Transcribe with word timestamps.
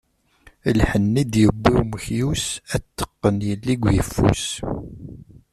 Lḥenni 0.77 1.19
i 1.27 1.29
d-yewwi 1.31 1.69
umekyus, 1.81 2.45
ad 2.73 2.81
t-teqqen 2.83 3.35
yelli 3.47 3.73
deg 3.75 3.81
uyeffus. 3.87 4.45